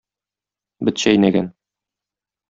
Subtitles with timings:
[0.87, 1.49] Бет чәйнәгән.